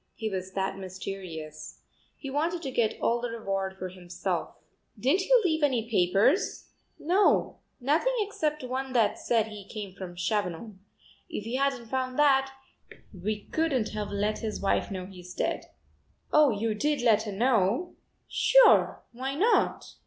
He 0.15 0.31
was 0.31 0.53
that 0.53 0.79
mysterious. 0.79 1.81
He 2.17 2.31
wanted 2.31 2.63
to 2.63 2.71
get 2.71 2.99
all 2.99 3.21
the 3.21 3.29
reward 3.29 3.77
for 3.77 3.89
himself." 3.89 4.55
"Didn't 4.99 5.21
he 5.21 5.41
leave 5.43 5.61
any 5.61 5.87
papers?" 5.91 6.69
"No, 6.97 7.59
nothing 7.79 8.15
except 8.21 8.63
one 8.63 8.93
that 8.93 9.19
said 9.19 9.49
he 9.49 9.63
came 9.63 9.93
from 9.93 10.15
Chavanon. 10.15 10.79
If 11.29 11.45
we 11.45 11.53
hadn't 11.53 11.85
found 11.85 12.17
that, 12.17 12.51
we 13.13 13.43
couldn't 13.51 13.89
have 13.89 14.09
let 14.09 14.39
his 14.39 14.59
wife 14.59 14.89
know 14.89 15.05
he's 15.05 15.35
dead." 15.35 15.65
"Oh, 16.33 16.49
you 16.49 16.73
did 16.73 17.01
let 17.03 17.21
her 17.29 17.31
know?" 17.31 17.93
"Sure, 18.27 19.03
why 19.11 19.35
not?" 19.35 19.93